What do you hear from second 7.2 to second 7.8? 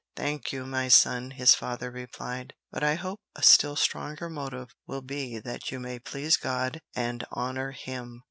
honor